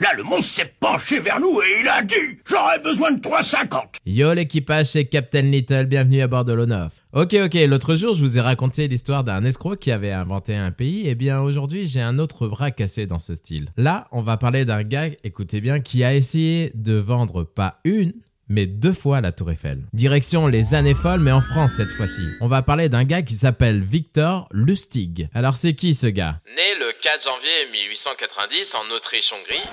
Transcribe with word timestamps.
Là, 0.00 0.08
le 0.16 0.24
monstre 0.24 0.50
s'est 0.50 0.74
penché 0.80 1.20
vers 1.20 1.38
nous 1.38 1.60
et 1.60 1.82
il 1.82 1.88
a 1.88 2.02
dit 2.02 2.14
J'aurais 2.44 2.80
besoin 2.80 3.12
de 3.12 3.20
3,50 3.20 3.98
Yo 4.04 4.34
l'équipage, 4.34 4.86
c'est 4.86 5.04
Captain 5.04 5.42
Little, 5.42 5.86
bienvenue 5.86 6.20
à 6.20 6.26
bord 6.26 6.44
de 6.44 6.52
l'O9. 6.52 6.88
Ok 7.12 7.36
ok, 7.44 7.54
l'autre 7.68 7.94
jour 7.94 8.12
je 8.12 8.20
vous 8.20 8.36
ai 8.36 8.40
raconté 8.40 8.88
l'histoire 8.88 9.22
d'un 9.22 9.44
escroc 9.44 9.76
qui 9.76 9.92
avait 9.92 10.10
inventé 10.10 10.56
un 10.56 10.72
pays, 10.72 11.08
et 11.08 11.14
bien 11.14 11.40
aujourd'hui 11.40 11.86
j'ai 11.86 12.00
un 12.00 12.18
autre 12.18 12.48
bras 12.48 12.72
cassé 12.72 13.06
dans 13.06 13.20
ce 13.20 13.36
style. 13.36 13.68
Là, 13.76 14.08
on 14.10 14.20
va 14.20 14.36
parler 14.36 14.64
d'un 14.64 14.82
gars, 14.82 15.10
écoutez 15.22 15.60
bien, 15.60 15.78
qui 15.78 16.02
a 16.02 16.12
essayé 16.12 16.72
de 16.74 16.94
vendre 16.94 17.44
pas 17.44 17.78
une, 17.84 18.14
mais 18.48 18.66
deux 18.66 18.92
fois 18.92 19.20
la 19.20 19.32
Tour 19.32 19.50
Eiffel. 19.50 19.82
Direction 19.92 20.46
les 20.46 20.74
années 20.74 20.94
folles, 20.94 21.20
mais 21.20 21.32
en 21.32 21.40
France 21.40 21.74
cette 21.76 21.90
fois-ci. 21.90 22.22
On 22.40 22.48
va 22.48 22.62
parler 22.62 22.88
d'un 22.88 23.04
gars 23.04 23.22
qui 23.22 23.34
s'appelle 23.34 23.82
Victor 23.82 24.48
Lustig. 24.52 25.28
Alors 25.34 25.56
c'est 25.56 25.74
qui 25.74 25.94
ce 25.94 26.06
gars? 26.06 26.40
Né 26.46 26.78
le 26.78 26.92
4 27.02 27.24
janvier 27.24 27.70
1890 27.72 28.74
en 28.74 28.94
Autriche-Hongrie. 28.94 29.68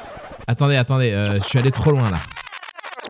Attendez, 0.47 0.75
attendez, 0.75 1.11
euh, 1.11 1.35
je 1.35 1.43
suis 1.43 1.59
allé 1.59 1.71
trop 1.71 1.91
loin 1.91 2.09
là. 2.09 2.19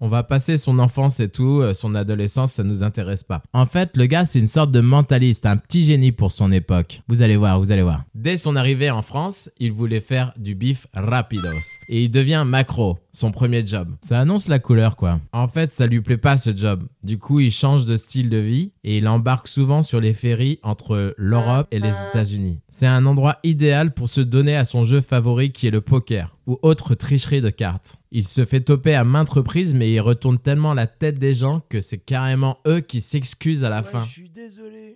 On 0.04 0.08
va 0.08 0.24
passer 0.24 0.58
son 0.58 0.80
enfance 0.80 1.20
et 1.20 1.30
tout, 1.30 1.62
euh, 1.62 1.74
son 1.74 1.94
adolescence, 1.94 2.54
ça 2.54 2.64
nous 2.64 2.82
intéresse 2.82 3.24
pas. 3.24 3.44
En 3.54 3.68
fait, 3.68 3.96
le 3.98 4.08
gars, 4.08 4.26
c'est 4.26 4.40
une 4.40 4.48
sorte 4.48 4.72
de 4.72 4.80
mentaliste, 4.80 5.46
un 5.46 5.58
petit 5.58 5.84
génie 5.84 6.12
pour 6.12 6.32
son 6.32 6.52
époque. 6.52 7.02
Vous 7.08 7.22
allez 7.22 7.38
voir, 7.38 7.60
vous 7.60 7.72
allez 7.72 7.84
voir. 7.84 8.04
Dès 8.22 8.38
son 8.38 8.56
arrivée 8.56 8.92
en 8.92 9.02
France, 9.02 9.50
il 9.58 9.72
voulait 9.72 10.00
faire 10.00 10.32
du 10.38 10.54
bif 10.54 10.86
rapidos. 10.94 11.80
Et 11.90 12.04
il 12.04 12.12
devient 12.12 12.44
macro, 12.46 13.00
son 13.12 13.32
premier 13.32 13.66
job. 13.66 13.96
Ça 14.04 14.20
annonce 14.20 14.48
la 14.48 14.60
couleur, 14.60 14.96
quoi. 14.96 15.20
En 15.34 15.48
fait, 15.48 15.72
ça 15.72 15.88
lui 15.88 16.02
plaît 16.02 16.18
pas 16.18 16.38
ce 16.38 16.56
job. 16.56 16.84
Du 17.02 17.18
coup, 17.18 17.40
il 17.40 17.50
change 17.50 17.86
de 17.86 17.98
style 17.98 18.30
de 18.30 18.38
vie 18.38 18.74
et 18.84 18.98
il 18.98 19.08
embarque 19.08 19.48
souvent 19.48 19.82
sur 19.82 20.00
les 20.00 20.14
ferries 20.14 20.60
entre 20.62 21.16
l'Europe 21.18 21.68
et 21.72 21.80
les 21.80 22.00
États-Unis. 22.10 22.60
C'est 22.70 22.86
un 22.86 23.08
endroit 23.08 23.40
idéal 23.42 23.92
pour 23.92 24.08
se 24.08 24.22
donner 24.22 24.56
à 24.56 24.66
son 24.66 24.84
jeu 24.84 25.02
favori 25.02 25.52
qui 25.52 25.66
est 25.66 25.72
le 25.72 25.82
poker 25.82 26.36
ou 26.48 26.60
autre 26.62 26.96
tricherie 26.96 27.42
de 27.42 27.50
cartes. 27.50 27.98
Il 28.12 28.26
se 28.26 28.46
fait 28.46 28.62
toper 28.62 28.94
à 28.96 29.04
maintes 29.04 29.30
reprises, 29.30 29.74
mais 29.74 29.92
il 29.92 30.00
retourne 30.02 30.38
tellement 30.38 30.74
la 30.74 30.88
tête 30.88 31.18
des 31.18 31.34
gens 31.34 31.62
que 31.70 31.82
c'est 31.82 31.98
carrément 31.98 32.58
eux 32.68 32.82
qui 32.82 33.00
s'excusent 33.00 33.64
à 33.64 33.70
la 33.70 33.84
fin. 33.84 34.06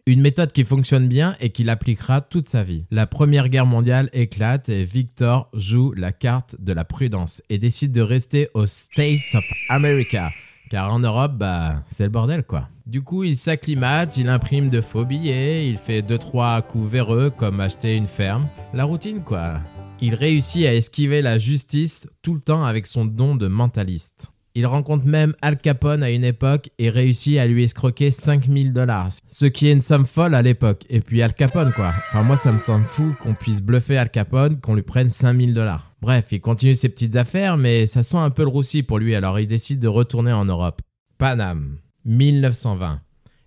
Une 0.05 0.21
méthode 0.21 0.52
qui 0.52 0.64
fonctionne 0.64 1.08
bien 1.08 1.38
et 1.39 1.52
qu'il 1.52 1.69
appliquera 1.69 2.21
toute 2.21 2.49
sa 2.49 2.64
vie. 2.64 2.86
La 2.92 3.08
première 3.16 3.47
guerre 3.47 3.66
mondiale 3.66 4.09
éclate 4.11 4.67
et 4.67 4.83
Victor 4.83 5.49
joue 5.53 5.94
la 5.94 6.11
carte 6.11 6.58
de 6.59 6.73
la 6.73 6.83
prudence 6.83 7.41
et 7.49 7.58
décide 7.58 7.94
de 7.94 8.02
rester 8.02 8.49
aux 8.53 8.66
States 8.66 9.35
of 9.35 9.45
America. 9.69 10.31
Car 10.69 10.91
en 10.91 10.99
Europe, 10.99 11.31
bah, 11.38 11.81
c'est 11.86 12.03
le 12.03 12.09
bordel 12.09 12.43
quoi. 12.43 12.67
Du 12.86 13.03
coup, 13.03 13.23
il 13.23 13.38
s'acclimate, 13.38 14.17
il 14.17 14.27
imprime 14.27 14.67
de 14.67 14.81
faux 14.81 15.05
billets, 15.05 15.66
il 15.66 15.77
fait 15.77 16.02
2-3 16.02 16.67
coups 16.67 16.91
véreux 16.91 17.30
comme 17.30 17.61
acheter 17.61 17.95
une 17.95 18.05
ferme. 18.05 18.49
La 18.73 18.83
routine 18.83 19.23
quoi. 19.23 19.61
Il 20.02 20.13
réussit 20.13 20.66
à 20.66 20.73
esquiver 20.73 21.21
la 21.21 21.38
justice 21.38 22.08
tout 22.21 22.33
le 22.33 22.41
temps 22.41 22.66
avec 22.66 22.86
son 22.86 23.05
don 23.05 23.38
de 23.38 23.47
mentaliste. 23.47 24.30
Il 24.58 24.66
rencontre 24.66 25.06
même 25.06 25.34
Al 25.42 25.58
Capone 25.58 26.02
à 26.02 26.09
une 26.09 26.23
époque 26.23 26.70
et 26.80 26.89
réussit 26.89 27.38
à 27.38 27.45
lui 27.45 27.66
escroquer 27.66 28.09
5000 28.09 28.72
dollars. 28.72 29.09
Ce 29.28 29.45
qui 29.45 29.67
est 29.67 29.73
une 29.73 29.81
somme 29.81 30.06
folle 30.06 30.34
à 30.34 30.42
l'époque. 30.42 30.86
Et 30.89 31.02
puis 31.02 31.22
Al 31.22 31.34
Capone 31.34 31.73
quoi. 31.73 31.89
Enfin 31.89 32.23
moi 32.23 32.38
ça 32.38 32.53
me 32.53 32.58
semble 32.58 32.86
fou 32.86 33.14
qu'on 33.20 33.33
puisse 33.33 33.61
bluffer 33.61 33.98
Al 33.98 34.09
Capone, 34.09 34.61
qu'on 34.61 34.76
lui 34.76 34.81
prenne 34.81 35.09
5000 35.09 35.53
dollars. 35.53 35.94
Bref, 36.02 36.28
il 36.31 36.39
continue 36.39 36.73
ses 36.73 36.88
petites 36.88 37.17
affaires 37.17 37.58
mais 37.58 37.86
ça 37.86 38.02
sent 38.02 38.17
un 38.17 38.30
peu 38.30 38.44
le 38.44 38.50
roussi 38.50 38.81
pour 38.81 38.98
lui 38.98 39.14
alors 39.14 39.42
il 39.42 39.48
décide 39.48 39.80
de 39.80 39.89
retourner 39.89 40.31
en 40.31 40.45
Europe. 40.45 40.81
Paname, 41.17 41.76
1920 42.06 43.02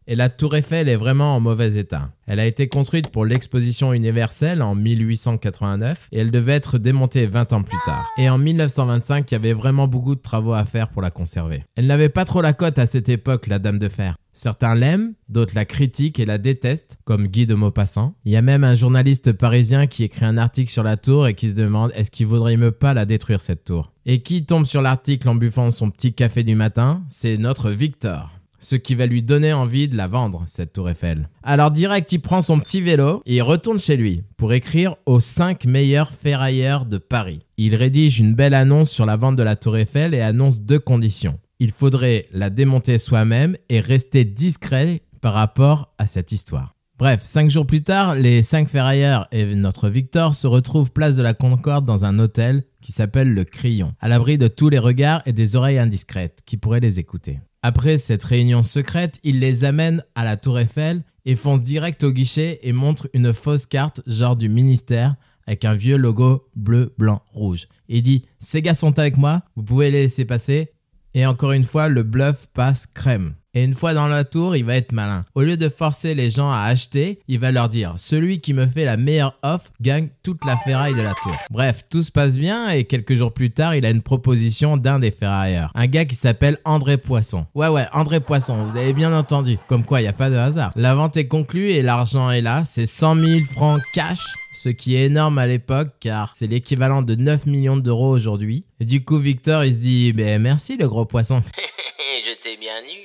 et 0.09 0.17
la 0.17 0.31
tour 0.31 0.57
Eiffel 0.57 0.89
est 0.89 0.97
vraiment 0.97 1.37
en 1.37 1.41
mauvais 1.41 1.77
état. 1.77 2.11
Elle 2.27 2.41
a 2.41 2.47
été 2.47 2.67
construite 2.67 3.09
pour 3.09 3.27
l'exposition 3.27 3.93
universelle 3.93 4.63
en 4.63 4.75
1889 4.75 6.09
et 6.11 6.19
elle 6.19 6.31
devait 6.31 6.55
être 6.55 6.79
démontée 6.79 7.27
20 7.27 7.53
ans 7.53 7.63
plus 7.63 7.77
tard. 7.85 8.07
Et 8.17 8.31
en 8.31 8.39
1925, 8.39 9.31
il 9.31 9.35
y 9.35 9.37
avait 9.37 9.53
vraiment 9.53 9.87
beaucoup 9.87 10.15
de 10.15 10.21
travaux 10.21 10.55
à 10.55 10.65
faire 10.65 10.89
pour 10.89 11.03
la 11.03 11.11
conserver. 11.11 11.65
Elle 11.77 11.87
n'avait 11.87 12.09
pas 12.09 12.25
trop 12.25 12.41
la 12.41 12.55
cote 12.55 12.79
à 12.79 12.87
cette 12.87 13.11
époque, 13.11 13.47
la 13.49 13.59
Dame 13.59 13.79
de 13.79 13.91
Fer. 13.91 14.17
Certains 14.33 14.75
l'aiment, 14.75 15.15
d'autres 15.29 15.55
la 15.55 15.65
critiquent 15.65 16.21
et 16.21 16.25
la 16.25 16.39
détestent, 16.39 16.97
comme 17.05 17.27
Guy 17.27 17.45
de 17.45 17.55
Maupassant. 17.55 18.15
Il 18.25 18.33
y 18.33 18.37
a 18.37 18.43
même 18.43 18.65
un 18.65 18.77
journaliste 18.77 19.33
parisien 19.33 19.87
qui 19.87 20.05
écrit 20.05 20.25
un 20.25 20.39
article 20.39 20.71
sur 20.71 20.85
la 20.85 20.97
tour 20.97 21.27
et 21.27 21.35
qui 21.35 21.51
se 21.51 21.55
demande 21.55 21.93
est-ce 21.95 22.11
qu'il 22.11 22.27
vaudrait 22.27 22.57
mieux 22.57 22.71
pas 22.71 22.95
la 22.95 23.05
détruire 23.05 23.41
cette 23.41 23.65
tour? 23.65 23.93
Et 24.07 24.23
qui 24.23 24.47
tombe 24.47 24.65
sur 24.65 24.81
l'article 24.81 25.29
en 25.29 25.35
buffant 25.35 25.71
son 25.71 25.91
petit 25.91 26.15
café 26.15 26.45
du 26.45 26.55
matin? 26.55 27.03
C'est 27.09 27.37
notre 27.37 27.71
Victor 27.71 28.38
ce 28.59 28.77
qui 28.77 28.95
va 28.95 29.07
lui 29.07 29.23
donner 29.23 29.53
envie 29.53 29.89
de 29.89 29.97
la 29.97 30.09
vendre, 30.09 30.43
cette 30.47 30.73
tour 30.73 30.91
Eiffel. 30.91 31.29
Alors 31.43 31.71
direct, 31.71 32.11
il 32.13 32.21
prend 32.21 32.41
son 32.41 32.59
petit 32.59 32.81
vélo 32.81 33.23
et 33.27 33.37
il 33.37 33.43
retourne 33.43 33.79
chez 33.79 33.97
lui 33.97 34.23
pour 34.37 34.53
écrire 34.53 34.97
aux 35.07 35.21
5 35.21 35.65
meilleurs 35.65 36.13
ferrailleurs 36.13 36.87
de 36.87 36.99
Paris. 36.99 37.41
Il 37.57 37.75
rédige 37.75 38.21
une 38.21 38.35
belle 38.35 38.55
annonce 38.55 38.91
sur 38.91 39.07
la 39.07 39.17
vente 39.17 39.37
de 39.37 39.43
la 39.43 39.57
tour 39.57 39.77
Eiffel 39.77 40.15
et 40.15 40.21
annonce 40.21 40.61
deux 40.61 40.79
conditions. 40.81 41.39
Il 41.61 41.73
faudrait 41.73 42.27
la 42.33 42.51
démonter 42.51 42.99
soi-même 42.99 43.57
et 43.69 43.81
rester 43.81 44.25
discret 44.25 45.03
par 45.21 45.35
rapport 45.35 45.93
à 45.99 46.07
cette 46.07 46.33
histoire. 46.33 46.75
Bref, 46.99 47.21
cinq 47.23 47.49
jours 47.49 47.65
plus 47.65 47.85
tard, 47.85 48.17
les 48.17 48.43
cinq 48.43 48.69
ferrailleurs 48.69 49.29
et 49.31 49.55
notre 49.55 49.89
Victor 49.89 50.35
se 50.35 50.49
retrouvent 50.49 50.91
place 50.91 51.15
de 51.15 51.23
la 51.23 51.33
Concorde 51.33 51.85
dans 51.85 52.05
un 52.05 52.19
hôtel 52.19 52.65
qui 52.81 52.91
s'appelle 52.91 53.35
le 53.35 53.45
Crillon, 53.45 53.95
à 54.01 54.09
l'abri 54.09 54.37
de 54.37 54.49
tous 54.49 54.69
les 54.69 54.81
regards 54.81 55.23
et 55.25 55.33
des 55.33 55.55
oreilles 55.55 55.79
indiscrètes 55.79 56.41
qui 56.45 56.57
pourraient 56.57 56.81
les 56.81 56.99
écouter. 56.99 57.39
Après 57.63 57.99
cette 57.99 58.23
réunion 58.23 58.63
secrète, 58.63 59.19
il 59.25 59.41
les 59.41 59.65
amène 59.65 60.05
à 60.15 60.25
la 60.25 60.37
Tour 60.37 60.61
Eiffel 60.61 61.03
et 61.25 61.35
fonce 61.35 61.65
direct 61.65 62.05
au 62.05 62.13
guichet 62.13 62.61
et 62.63 62.73
montre 62.73 63.11
une 63.15 63.35
fausse 63.35 63.67
carte 63.67 64.01
genre 64.07 64.37
du 64.37 64.49
ministère 64.49 65.17
avec 65.49 65.65
un 65.65 65.75
vieux 65.75 65.97
logo 65.97 66.47
bleu, 66.55 66.95
blanc, 66.99 67.23
rouge. 67.33 67.67
Il 67.89 68.03
dit 68.03 68.27
Ces 68.39 68.63
gars 68.63 68.75
sont 68.75 68.99
avec 68.99 69.17
moi, 69.17 69.43
vous 69.57 69.65
pouvez 69.65 69.91
les 69.91 70.03
laisser 70.03 70.25
passer. 70.25 70.73
Et 71.15 71.27
encore 71.27 71.53
une 71.53 71.65
fois, 71.65 71.89
le 71.89 72.03
bluff 72.03 72.47
passe 72.53 72.87
crème. 72.87 73.35
Et 73.55 73.65
une 73.65 73.75
fois 73.75 73.95
dans 73.95 74.07
la 74.09 74.25
tour, 74.25 74.55
il 74.57 74.65
va 74.65 74.77
être 74.77 74.93
malin. 74.93 75.25
Au 75.35 75.43
lieu 75.43 75.57
de 75.57 75.69
forcer 75.69 76.15
les 76.15 76.31
gens 76.31 76.53
à 76.53 76.61
acheter, 76.61 77.19
il 77.29 77.39
va 77.39 77.51
leur 77.51 77.69
dire 77.69 77.95
celui 77.97 78.41
qui 78.41 78.53
me 78.53 78.67
fait 78.67 78.85
la 78.85 78.97
meilleure 78.97 79.37
offre 79.43 79.73
gagne 79.81 80.11
toute 80.23 80.45
la 80.45 80.57
ferraille 80.59 80.95
de 80.95 81.01
la 81.01 81.15
tour. 81.23 81.35
Bref, 81.51 81.85
tout 81.91 82.03
se 82.03 82.13
passe 82.13 82.39
bien 82.39 82.69
et 82.69 82.85
quelques 82.85 83.15
jours 83.15 83.33
plus 83.33 83.51
tard, 83.51 83.75
il 83.75 83.87
a 83.87 83.91
une 83.91 84.03
proposition 84.03 84.77
d'un 84.77 84.99
des 84.99 85.11
ferrailleurs. 85.11 85.73
Un 85.75 85.87
gars 85.87 86.05
qui 86.05 86.15
s'appelle 86.15 86.59
André 86.65 86.99
Poisson. 86.99 87.47
Ouais 87.55 87.69
ouais, 87.69 87.87
André 87.93 88.21
Poisson, 88.21 88.65
vous 88.67 88.77
avez 88.77 88.93
bien 88.93 89.13
entendu. 89.13 89.59
Comme 89.67 89.85
quoi, 89.85 90.01
il 90.01 90.05
n'y 90.05 90.09
a 90.09 90.13
pas 90.13 90.31
de 90.31 90.37
hasard. 90.37 90.71
La 90.77 90.95
vente 90.95 91.17
est 91.17 91.27
conclue 91.27 91.71
et 91.71 91.83
l'argent 91.83 92.31
est 92.31 92.43
là. 92.43 92.63
C'est 92.65 92.87
100 92.87 93.19
000 93.19 93.41
francs 93.55 93.81
cash 93.95 94.21
ce 94.59 94.69
qui 94.69 94.97
est 94.97 95.07
énorme 95.07 95.39
à 95.39 95.47
l'époque 95.47 95.91
car 96.01 96.33
c'est 96.35 96.49
l'équivalent 96.49 97.03
de 97.03 97.15
9 97.15 97.47
millions 97.47 97.77
d'euros 97.77 98.11
aujourd'hui. 98.11 98.65
Et 98.81 98.85
du 98.85 99.05
coup, 99.05 99.19
Victor, 99.19 99.65
il 99.65 99.73
se 99.73 99.79
dit, 99.79 100.13
ben 100.13 100.43
merci 100.43 100.77
le 100.77 100.89
gros 100.89 101.05
poisson. 101.05 101.43
Je 102.27 102.43
t'ai 102.43 102.57
bien 102.57 102.81
eu. 102.83 102.99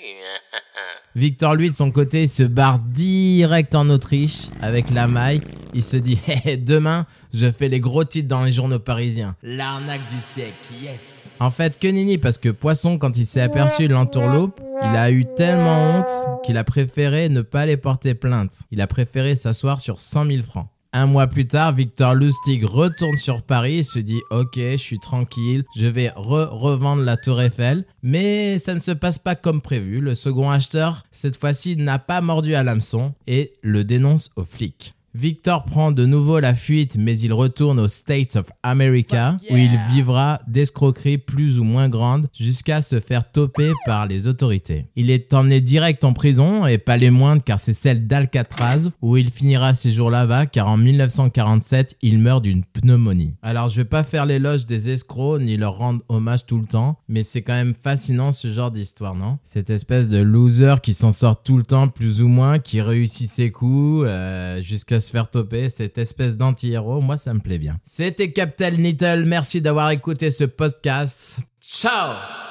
Victor, 1.15 1.55
lui, 1.55 1.69
de 1.69 1.75
son 1.75 1.91
côté, 1.91 2.25
se 2.27 2.43
barre 2.43 2.79
direct 2.79 3.75
en 3.75 3.89
Autriche 3.89 4.47
avec 4.61 4.89
la 4.89 5.07
maille. 5.07 5.41
Il 5.73 5.83
se 5.83 5.97
dit, 5.97 6.17
hé, 6.27 6.57
demain, 6.57 7.05
je 7.33 7.51
fais 7.51 7.69
les 7.69 7.79
gros 7.79 8.03
titres 8.03 8.27
dans 8.27 8.43
les 8.43 8.51
journaux 8.51 8.79
parisiens. 8.79 9.35
L'arnaque 9.43 10.07
du 10.07 10.21
siècle, 10.21 10.53
yes. 10.81 11.29
En 11.39 11.51
fait, 11.51 11.79
que 11.79 11.87
nini, 11.87 12.17
parce 12.17 12.37
que 12.37 12.49
Poisson, 12.49 12.97
quand 12.97 13.17
il 13.17 13.25
s'est 13.25 13.41
aperçu 13.41 13.87
de 13.87 13.93
l'entourloupe, 13.93 14.59
il 14.81 14.95
a 14.95 15.11
eu 15.11 15.25
tellement 15.35 15.99
honte 15.99 16.41
qu'il 16.43 16.57
a 16.57 16.63
préféré 16.63 17.29
ne 17.29 17.41
pas 17.41 17.61
aller 17.61 17.77
porter 17.77 18.13
plainte. 18.13 18.63
Il 18.71 18.81
a 18.81 18.87
préféré 18.87 19.35
s'asseoir 19.35 19.79
sur 19.79 19.99
100 19.99 20.25
000 20.25 20.43
francs. 20.43 20.67
Un 20.95 21.07
mois 21.07 21.25
plus 21.25 21.47
tard, 21.47 21.73
Victor 21.73 22.13
Lustig 22.13 22.63
retourne 22.63 23.17
sur 23.17 23.41
Paris 23.41 23.79
et 23.79 23.83
se 23.83 23.97
dit 23.97 24.21
Ok, 24.29 24.57
je 24.57 24.77
suis 24.77 24.99
tranquille, 24.99 25.63
je 25.75 25.87
vais 25.87 26.11
re-revendre 26.15 27.01
la 27.01 27.17
Tour 27.17 27.41
Eiffel. 27.41 27.83
Mais 28.03 28.59
ça 28.59 28.75
ne 28.75 28.79
se 28.79 28.91
passe 28.91 29.17
pas 29.17 29.33
comme 29.33 29.59
prévu. 29.59 30.01
Le 30.01 30.13
second 30.13 30.51
acheteur, 30.51 31.03
cette 31.09 31.35
fois-ci, 31.35 31.77
n'a 31.77 31.97
pas 31.97 32.21
mordu 32.21 32.53
à 32.53 32.61
l'hameçon 32.61 33.15
et 33.25 33.53
le 33.63 33.83
dénonce 33.83 34.29
aux 34.35 34.45
flics. 34.45 34.93
Victor 35.15 35.65
prend 35.65 35.91
de 35.91 36.07
nouveau 36.07 36.39
la 36.39 36.55
fuite, 36.55 36.97
mais 36.97 37.19
il 37.19 37.33
retourne 37.33 37.79
aux 37.79 37.87
States 37.87 38.35
of 38.35 38.47
America, 38.63 39.37
où 39.51 39.57
il 39.57 39.77
vivra 39.91 40.41
d'escroqueries 40.47 41.19
plus 41.19 41.59
ou 41.59 41.63
moins 41.63 41.87
grandes 41.87 42.29
jusqu'à 42.33 42.81
se 42.81 42.99
faire 42.99 43.31
toper 43.31 43.73
par 43.85 44.07
les 44.07 44.27
autorités. 44.27 44.87
Il 44.95 45.11
est 45.11 45.31
emmené 45.35 45.61
direct 45.61 46.03
en 46.03 46.13
prison, 46.13 46.65
et 46.65 46.79
pas 46.79 46.97
les 46.97 47.11
moindres 47.11 47.43
car 47.43 47.59
c'est 47.59 47.73
celle 47.73 48.07
d'Alcatraz, 48.07 48.89
où 49.03 49.15
il 49.15 49.29
finira 49.29 49.75
ses 49.75 49.91
jours 49.91 50.09
là-bas, 50.09 50.47
car 50.47 50.67
en 50.67 50.77
1947, 50.77 51.95
il 52.01 52.17
meurt 52.17 52.43
d'une 52.43 52.63
pneumonie. 52.63 53.35
Alors 53.43 53.69
je 53.69 53.75
vais 53.75 53.85
pas 53.85 54.03
faire 54.03 54.25
l'éloge 54.25 54.65
des 54.65 54.89
escrocs, 54.89 55.39
ni 55.39 55.57
leur 55.57 55.77
rendre 55.77 56.01
hommage 56.09 56.47
tout 56.47 56.57
le 56.57 56.65
temps, 56.65 56.97
mais 57.07 57.21
c'est 57.21 57.43
quand 57.43 57.53
même 57.53 57.75
fascinant 57.75 58.31
ce 58.31 58.51
genre 58.51 58.71
d'histoire, 58.71 59.13
non? 59.13 59.37
Cette 59.43 59.69
espèce 59.69 60.09
de 60.09 60.17
loser 60.17 60.75
qui 60.81 60.95
s'en 60.95 61.11
sort 61.11 61.43
tout 61.43 61.57
le 61.57 61.63
temps, 61.63 61.87
plus 61.87 62.23
ou 62.23 62.27
moins, 62.27 62.57
qui 62.57 62.81
réussit 62.81 63.29
ses 63.29 63.51
coups, 63.51 64.05
euh, 64.07 64.59
jusqu'à 64.59 64.99
se 65.03 65.11
faire 65.11 65.29
toper, 65.29 65.69
cette 65.69 65.99
espèce 65.99 66.37
d'anti-héros, 66.37 67.01
moi 67.01 67.17
ça 67.17 67.33
me 67.33 67.39
plaît 67.39 67.59
bien. 67.59 67.79
C'était 67.83 68.31
Captain 68.31 68.71
Little, 68.71 69.25
merci 69.25 69.61
d'avoir 69.61 69.91
écouté 69.91 70.31
ce 70.31 70.45
podcast. 70.45 71.37
Ciao 71.61 72.42